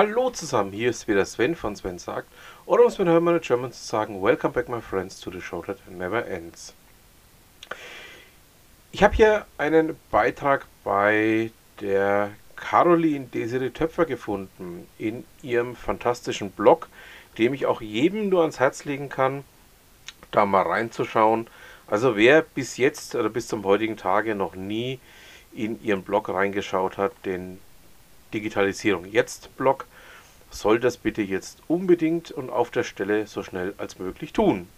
[0.00, 2.28] Hallo zusammen, hier ist wieder Sven von Sven sagt,
[2.66, 5.60] oder um es mit Hermann German zu sagen, Welcome back my friends to the show
[5.62, 6.72] that never ends.
[8.92, 11.50] Ich habe hier einen Beitrag bei
[11.80, 16.86] der Caroline Desiree Töpfer gefunden in ihrem fantastischen Blog,
[17.36, 19.42] dem ich auch jedem nur ans Herz legen kann,
[20.30, 21.48] da mal reinzuschauen.
[21.88, 25.00] Also wer bis jetzt oder bis zum heutigen Tage noch nie
[25.52, 27.58] in ihren Blog reingeschaut hat, den
[28.32, 29.86] Digitalisierung jetzt Blog,
[30.50, 34.68] soll das bitte jetzt unbedingt und auf der Stelle so schnell als möglich tun.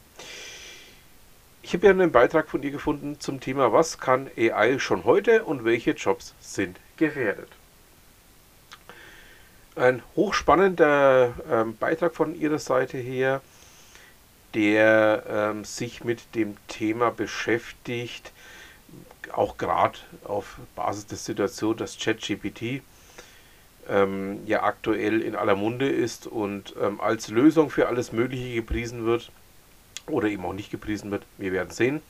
[1.62, 5.44] Ich habe ja einen Beitrag von ihr gefunden zum Thema, was kann AI schon heute
[5.44, 7.48] und welche Jobs sind gefährdet.
[9.76, 13.40] Ein hochspannender ähm, Beitrag von ihrer Seite her,
[14.54, 18.32] der ähm, sich mit dem Thema beschäftigt,
[19.32, 22.82] auch gerade auf Basis der Situation, dass ChatGPT
[23.88, 29.04] ähm, ja aktuell in aller Munde ist und ähm, als Lösung für alles Mögliche gepriesen
[29.04, 29.30] wird
[30.06, 31.24] oder eben auch nicht gepriesen wird.
[31.38, 32.00] Wir werden sehen.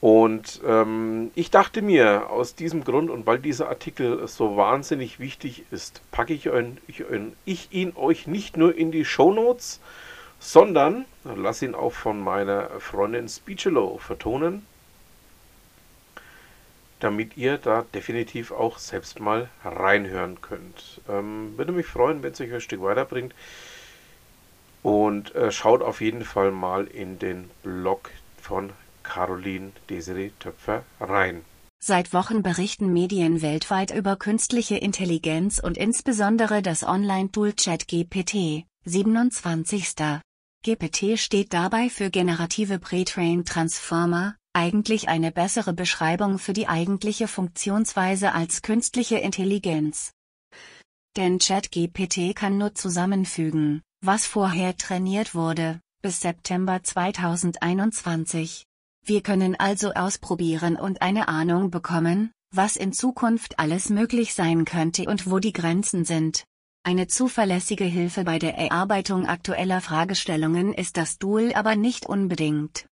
[0.00, 5.64] Und ähm, ich dachte mir, aus diesem Grund und weil dieser Artikel so wahnsinnig wichtig
[5.70, 9.78] ist, packe ich, ein, ich, ein, ich ihn euch nicht nur in die Show Notes,
[10.38, 14.64] sondern lasse ihn auch von meiner Freundin Speechelo vertonen
[17.00, 21.00] damit ihr da definitiv auch selbst mal reinhören könnt.
[21.08, 23.34] Ähm, würde mich freuen, wenn es euch ein Stück weiterbringt.
[24.82, 28.70] Und äh, schaut auf jeden Fall mal in den Blog von
[29.02, 31.42] Caroline Desiree Töpfer rein.
[31.82, 39.94] Seit Wochen berichten Medien weltweit über künstliche Intelligenz und insbesondere das Online-Tool ChatGPT, 27.
[40.62, 48.32] GPT steht dabei für generative Pre-Trained Transformer, eigentlich eine bessere Beschreibung für die eigentliche Funktionsweise
[48.32, 50.12] als künstliche Intelligenz.
[51.16, 58.64] Denn ChatGPT kann nur zusammenfügen, was vorher trainiert wurde, bis September 2021.
[59.04, 65.04] Wir können also ausprobieren und eine Ahnung bekommen, was in Zukunft alles möglich sein könnte
[65.04, 66.44] und wo die Grenzen sind.
[66.82, 72.86] Eine zuverlässige Hilfe bei der Erarbeitung aktueller Fragestellungen ist das Tool aber nicht unbedingt.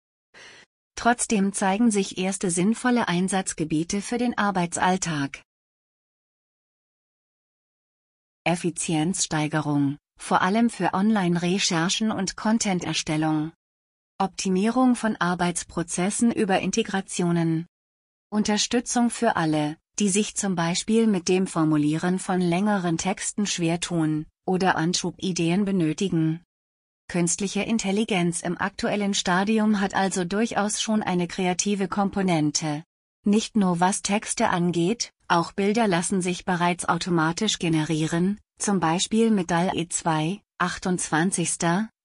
[0.97, 5.43] Trotzdem zeigen sich erste sinnvolle Einsatzgebiete für den Arbeitsalltag.
[8.45, 13.53] Effizienzsteigerung, vor allem für Online-Recherchen und Content-Erstellung.
[14.19, 17.67] Optimierung von Arbeitsprozessen über Integrationen.
[18.31, 24.27] Unterstützung für alle, die sich zum Beispiel mit dem Formulieren von längeren Texten schwer tun,
[24.47, 26.46] oder Anschubideen benötigen.
[27.09, 32.83] Künstliche Intelligenz im aktuellen Stadium hat also durchaus schon eine kreative Komponente.
[33.25, 39.53] Nicht nur was Texte angeht, auch Bilder lassen sich bereits automatisch generieren, zum Beispiel mit
[39.53, 41.59] DALL-E 2, 28.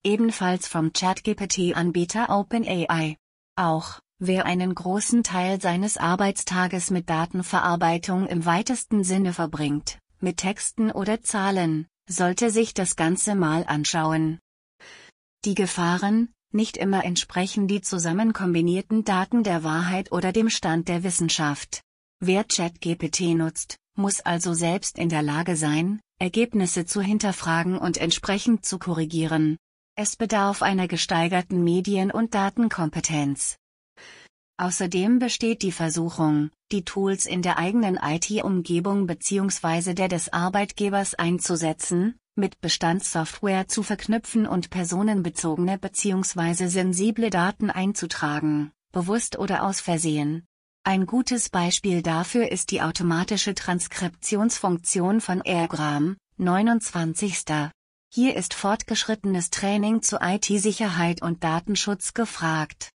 [0.04, 3.16] ebenfalls vom ChatGPT-Anbieter OpenAI.
[3.56, 10.92] Auch, wer einen großen Teil seines Arbeitstages mit Datenverarbeitung im weitesten Sinne verbringt, mit Texten
[10.92, 14.38] oder Zahlen, sollte sich das Ganze mal anschauen.
[15.44, 21.02] Die Gefahren, nicht immer entsprechen die zusammen kombinierten Daten der Wahrheit oder dem Stand der
[21.02, 21.80] Wissenschaft.
[22.20, 28.64] Wer ChatGPT nutzt, muss also selbst in der Lage sein, Ergebnisse zu hinterfragen und entsprechend
[28.64, 29.56] zu korrigieren.
[29.96, 33.56] Es bedarf einer gesteigerten Medien- und Datenkompetenz.
[34.58, 39.94] Außerdem besteht die Versuchung, die Tools in der eigenen IT-Umgebung bzw.
[39.94, 46.66] der des Arbeitgebers einzusetzen, mit Bestandssoftware zu verknüpfen und personenbezogene bzw.
[46.66, 50.44] sensible Daten einzutragen, bewusst oder aus Versehen.
[50.84, 57.44] Ein gutes Beispiel dafür ist die automatische Transkriptionsfunktion von Airgram, 29.
[58.12, 62.90] Hier ist fortgeschrittenes Training zu IT-Sicherheit und Datenschutz gefragt.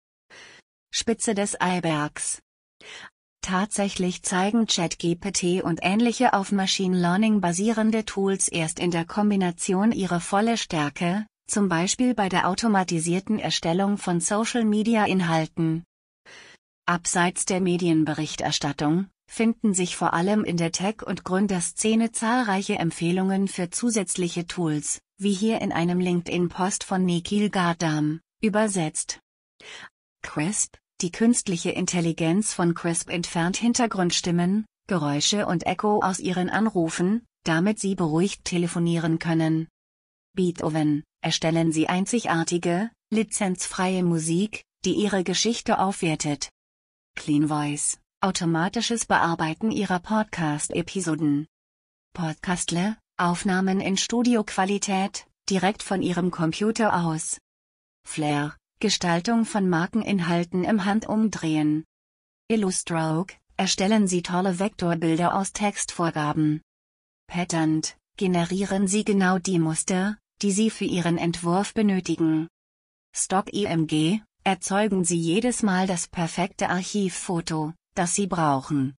[0.90, 2.40] Spitze des Eibergs.
[3.42, 10.20] Tatsächlich zeigen ChatGPT und ähnliche auf Machine Learning basierende Tools erst in der Kombination ihre
[10.20, 15.84] volle Stärke, zum Beispiel bei der automatisierten Erstellung von Social-Media-Inhalten.
[16.86, 23.70] Abseits der Medienberichterstattung, finden sich vor allem in der Tech- und Gründerszene zahlreiche Empfehlungen für
[23.70, 29.20] zusätzliche Tools, wie hier in einem LinkedIn-Post von Nikhil Gardam, übersetzt.
[30.22, 37.80] Crisp, die künstliche Intelligenz von Crisp entfernt Hintergrundstimmen, Geräusche und Echo aus ihren Anrufen, damit
[37.80, 39.68] sie beruhigt telefonieren können.
[40.34, 46.50] Beethoven, erstellen sie einzigartige, lizenzfreie Musik, die ihre Geschichte aufwertet.
[47.16, 51.46] Clean Voice, automatisches Bearbeiten ihrer Podcast-Episoden.
[52.14, 57.38] Podcastle, Aufnahmen in Studioqualität, direkt von ihrem Computer aus.
[58.04, 61.84] Flair, Gestaltung von Markeninhalten im Handumdrehen.
[62.48, 66.62] Illustroke, erstellen Sie tolle Vektorbilder aus Textvorgaben.
[67.28, 67.82] Pattern,
[68.16, 72.48] generieren Sie genau die Muster, die Sie für Ihren Entwurf benötigen.
[73.14, 78.96] Stock IMG, erzeugen Sie jedes Mal das perfekte Archivfoto, das Sie brauchen.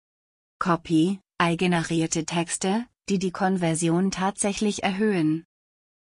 [0.60, 1.18] Copy,
[1.56, 5.44] generierte Texte, die die Konversion tatsächlich erhöhen.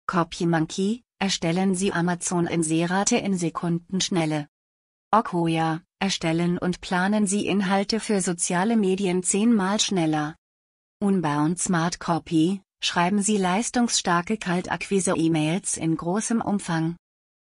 [0.06, 4.48] CopyMonkey, erstellen Sie Amazon-Inserate in Sekundenschnelle.
[5.12, 10.36] Okoya, erstellen und planen Sie Inhalte für soziale Medien zehnmal schneller.
[11.00, 16.96] Unbound Smart Copy, schreiben Sie leistungsstarke Kaltakquise-E-Mails in großem Umfang.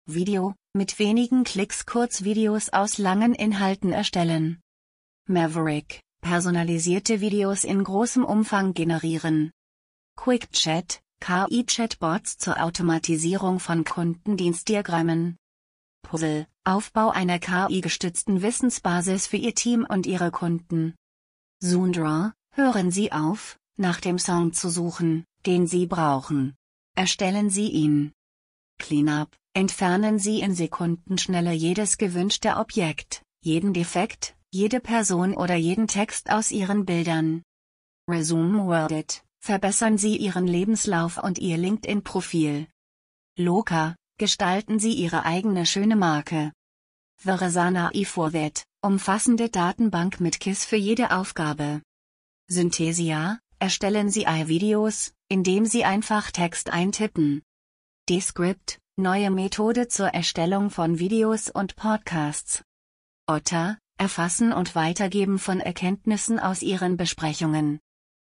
[0.05, 4.61] Video, mit wenigen Klicks Kurzvideos aus langen Inhalten erstellen.
[5.27, 9.49] Maverick, personalisierte Videos in großem Umfang generieren.
[10.17, 15.37] QuickChat, KI-Chatbots zur Automatisierung von Kundendienstdiagrammen.
[16.03, 20.93] Puzzle, Aufbau einer KI-gestützten Wissensbasis für Ihr Team und Ihre Kunden.
[21.63, 26.53] Soondraw, hören Sie auf, nach dem Song zu suchen, den Sie brauchen.
[26.95, 28.11] Erstellen Sie ihn.
[28.77, 36.29] Cleanup, entfernen Sie in Sekundenschnelle jedes gewünschte Objekt, jeden Defekt, jede Person oder jeden Text
[36.29, 37.41] aus Ihren Bildern.
[38.07, 42.65] Resume Worded, verbessern Sie Ihren Lebenslauf und Ihr LinkedIn-Profil.
[43.37, 46.51] Loka, gestalten Sie Ihre eigene schöne Marke.
[47.21, 51.83] Veresana iForward, umfassende Datenbank mit KISS für jede Aufgabe.
[52.47, 57.43] Synthesia, erstellen Sie iVideos, indem Sie einfach Text eintippen.
[58.09, 62.63] Descript, neue Methode zur Erstellung von Videos und Podcasts.
[63.27, 67.79] Otter, Erfassen und Weitergeben von Erkenntnissen aus Ihren Besprechungen.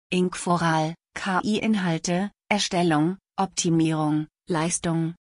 [0.10, 5.16] Inkforal, KI-Inhalte, Erstellung, Optimierung, Leistung.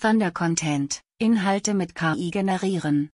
[0.00, 3.10] Thunder Content, Inhalte mit KI generieren.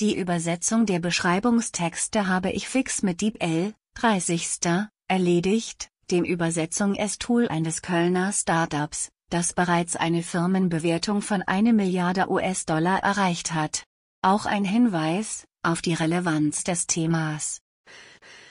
[0.00, 4.88] Die Übersetzung der Beschreibungstexte habe ich fix mit DeepL, 30.
[5.08, 13.02] erledigt, dem Übersetzung S-Tool eines Kölner Startups, das bereits eine Firmenbewertung von eine Milliarde US-Dollar
[13.02, 13.84] erreicht hat.
[14.22, 17.60] Auch ein Hinweis, auf die Relevanz des Themas.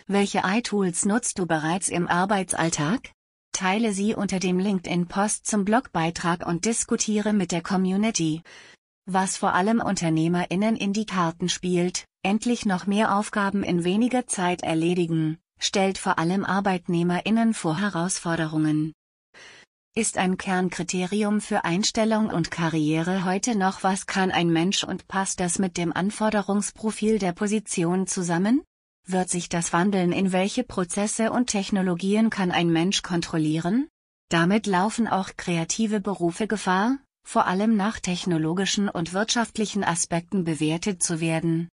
[0.07, 3.11] Welche iTools nutzt du bereits im Arbeitsalltag?
[3.53, 8.43] Teile sie unter dem LinkedIn-Post zum Blogbeitrag und diskutiere mit der Community.
[9.07, 14.61] Was vor allem UnternehmerInnen in die Karten spielt, endlich noch mehr Aufgaben in weniger Zeit
[14.61, 18.93] erledigen, stellt vor allem ArbeitnehmerInnen vor Herausforderungen.
[19.95, 25.39] Ist ein Kernkriterium für Einstellung und Karriere heute noch was kann ein Mensch und passt
[25.39, 28.61] das mit dem Anforderungsprofil der Position zusammen?
[29.07, 33.87] Wird sich das wandeln in welche Prozesse und Technologien kann ein Mensch kontrollieren?
[34.29, 41.19] Damit laufen auch kreative Berufe Gefahr, vor allem nach technologischen und wirtschaftlichen Aspekten bewertet zu
[41.19, 41.69] werden.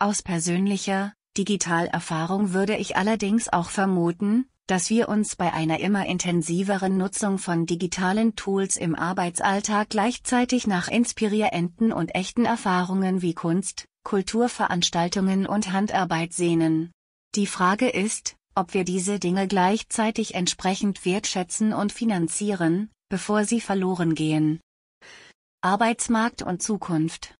[0.00, 6.96] Aus persönlicher, Digitalerfahrung würde ich allerdings auch vermuten, dass wir uns bei einer immer intensiveren
[6.96, 15.46] Nutzung von digitalen Tools im Arbeitsalltag gleichzeitig nach inspirierenden und echten Erfahrungen wie Kunst, Kulturveranstaltungen
[15.46, 16.92] und Handarbeit sehnen.
[17.34, 24.14] Die Frage ist, ob wir diese Dinge gleichzeitig entsprechend wertschätzen und finanzieren, bevor sie verloren
[24.14, 24.60] gehen.
[25.62, 27.34] Arbeitsmarkt und Zukunft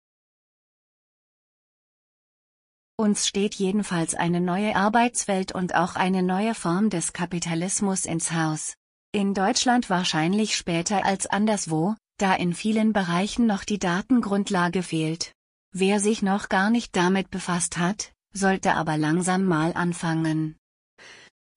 [2.97, 8.77] uns steht jedenfalls eine neue Arbeitswelt und auch eine neue Form des Kapitalismus ins Haus.
[9.13, 15.34] In Deutschland wahrscheinlich später als anderswo, da in vielen Bereichen noch die Datengrundlage fehlt.
[15.77, 20.57] Wer sich noch gar nicht damit befasst hat, sollte aber langsam mal anfangen.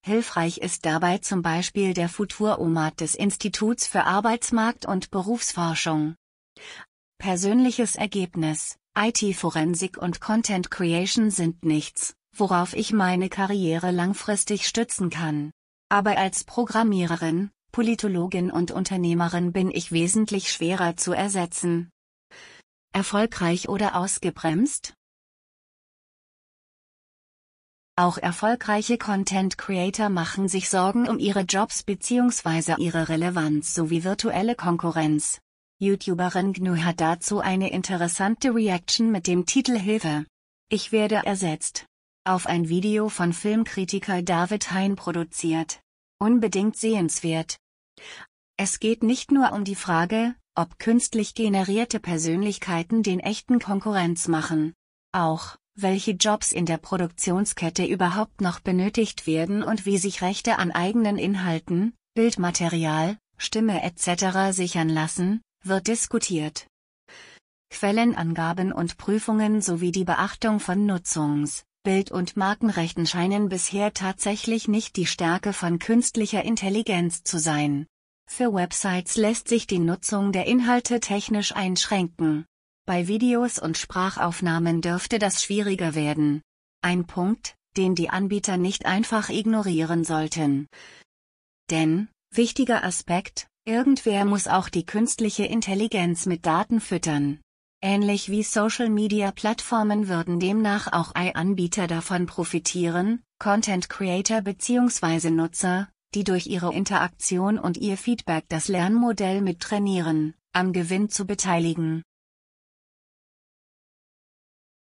[0.04, 6.16] Hilfreich ist dabei zum Beispiel der Futuromat des Instituts für Arbeitsmarkt und Berufsforschung.
[7.20, 15.52] Persönliches Ergebnis IT-Forensik und Content Creation sind nichts, worauf ich meine Karriere langfristig stützen kann.
[15.90, 21.92] Aber als Programmiererin, Politologin und Unternehmerin bin ich wesentlich schwerer zu ersetzen.
[22.94, 24.94] Erfolgreich oder ausgebremst?
[28.00, 32.76] Auch erfolgreiche Content Creator machen sich Sorgen um ihre Jobs bzw.
[32.78, 35.40] ihre Relevanz sowie virtuelle Konkurrenz.
[35.80, 40.26] YouTuberin GNU hat dazu eine interessante Reaction mit dem Titel Hilfe.
[40.70, 41.86] Ich werde ersetzt.
[42.24, 45.82] Auf ein Video von Filmkritiker David Hein produziert.
[46.20, 47.58] Unbedingt sehenswert.
[48.58, 54.74] Es geht nicht nur um die Frage, ob künstlich generierte Persönlichkeiten den echten Konkurrenz machen.
[55.12, 60.72] Auch, welche Jobs in der Produktionskette überhaupt noch benötigt werden und wie sich Rechte an
[60.72, 64.52] eigenen Inhalten, Bildmaterial, Stimme etc.
[64.52, 66.66] sichern lassen, wird diskutiert.
[67.70, 74.96] Quellenangaben und Prüfungen sowie die Beachtung von Nutzungs-, Bild- und Markenrechten scheinen bisher tatsächlich nicht
[74.96, 77.86] die Stärke von künstlicher Intelligenz zu sein.
[78.28, 82.46] Für Websites lässt sich die Nutzung der Inhalte technisch einschränken.
[82.86, 86.42] Bei Videos und Sprachaufnahmen dürfte das schwieriger werden.
[86.82, 90.68] Ein Punkt, den die Anbieter nicht einfach ignorieren sollten.
[91.70, 97.40] Denn, wichtiger Aspekt, irgendwer muss auch die künstliche Intelligenz mit Daten füttern.
[97.82, 105.30] Ähnlich wie Social-Media-Plattformen würden demnach auch AI-Anbieter davon profitieren, Content Creator bzw.
[105.30, 111.26] Nutzer, die durch ihre Interaktion und ihr Feedback das Lernmodell mit trainieren, am Gewinn zu
[111.26, 112.04] beteiligen.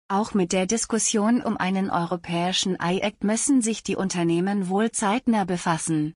[0.09, 6.15] Auch mit der Diskussion um einen europäischen AI-Act müssen sich die Unternehmen wohl zeitnah befassen.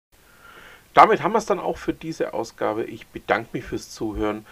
[0.94, 2.84] Damit haben wir es dann auch für diese Ausgabe.
[2.84, 4.44] Ich bedanke mich fürs Zuhören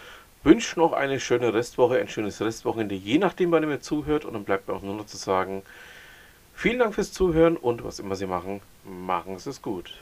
[0.43, 4.25] wünsche noch eine schöne Restwoche, ein schönes Restwochenende, je nachdem, wann ihr mir zuhört.
[4.25, 5.63] Und dann bleibt mir auch nur noch zu sagen,
[6.53, 10.01] vielen Dank fürs Zuhören und was immer Sie machen, machen Sie es gut.